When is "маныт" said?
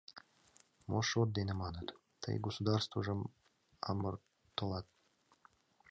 1.61-1.87